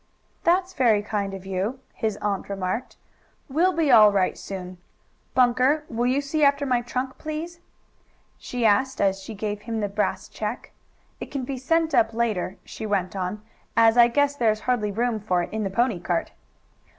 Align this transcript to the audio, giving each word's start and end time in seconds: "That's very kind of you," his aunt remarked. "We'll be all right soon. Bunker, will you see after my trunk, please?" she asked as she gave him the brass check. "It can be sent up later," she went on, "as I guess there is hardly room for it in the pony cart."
"That's 0.43 0.73
very 0.73 1.03
kind 1.03 1.31
of 1.35 1.45
you," 1.45 1.79
his 1.93 2.17
aunt 2.23 2.49
remarked. 2.49 2.97
"We'll 3.47 3.71
be 3.73 3.91
all 3.91 4.11
right 4.11 4.35
soon. 4.35 4.79
Bunker, 5.35 5.83
will 5.89 6.07
you 6.07 6.21
see 6.21 6.43
after 6.43 6.65
my 6.65 6.81
trunk, 6.81 7.19
please?" 7.19 7.59
she 8.39 8.65
asked 8.65 8.99
as 8.99 9.21
she 9.21 9.35
gave 9.35 9.61
him 9.61 9.79
the 9.79 9.87
brass 9.87 10.27
check. 10.27 10.71
"It 11.19 11.27
can 11.29 11.43
be 11.45 11.59
sent 11.59 11.93
up 11.93 12.15
later," 12.15 12.57
she 12.65 12.87
went 12.87 13.15
on, 13.15 13.43
"as 13.77 13.95
I 13.95 14.07
guess 14.07 14.35
there 14.35 14.49
is 14.49 14.61
hardly 14.61 14.91
room 14.91 15.19
for 15.19 15.43
it 15.43 15.53
in 15.53 15.63
the 15.63 15.69
pony 15.69 15.99
cart." 15.99 16.31